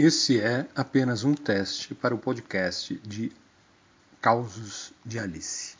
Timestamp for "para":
1.92-2.14